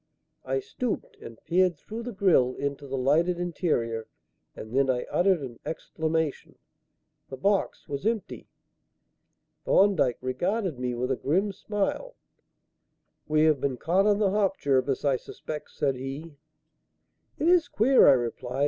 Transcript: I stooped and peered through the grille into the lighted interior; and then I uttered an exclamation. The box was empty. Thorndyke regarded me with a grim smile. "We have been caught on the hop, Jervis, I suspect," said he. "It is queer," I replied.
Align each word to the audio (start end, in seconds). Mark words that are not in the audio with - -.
I 0.45 0.61
stooped 0.61 1.15
and 1.17 1.37
peered 1.45 1.77
through 1.77 2.01
the 2.01 2.11
grille 2.11 2.55
into 2.55 2.87
the 2.87 2.97
lighted 2.97 3.39
interior; 3.39 4.07
and 4.55 4.75
then 4.75 4.89
I 4.89 5.03
uttered 5.11 5.43
an 5.43 5.59
exclamation. 5.63 6.57
The 7.29 7.37
box 7.37 7.87
was 7.87 8.03
empty. 8.03 8.47
Thorndyke 9.63 10.17
regarded 10.19 10.79
me 10.79 10.95
with 10.95 11.11
a 11.11 11.15
grim 11.15 11.51
smile. 11.51 12.15
"We 13.27 13.43
have 13.43 13.61
been 13.61 13.77
caught 13.77 14.07
on 14.07 14.17
the 14.17 14.31
hop, 14.31 14.57
Jervis, 14.57 15.05
I 15.05 15.17
suspect," 15.17 15.69
said 15.69 15.93
he. 15.97 16.33
"It 17.37 17.47
is 17.47 17.67
queer," 17.67 18.07
I 18.07 18.13
replied. 18.13 18.59